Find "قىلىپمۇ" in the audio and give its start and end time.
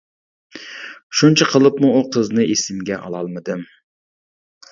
1.51-1.91